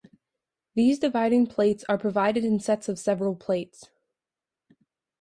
These 0.73 0.97
dividing 0.97 1.45
plates 1.45 1.85
are 1.87 1.95
provided 1.99 2.43
in 2.43 2.59
sets 2.59 2.89
of 2.89 2.97
several 2.97 3.35
plates. 3.35 3.91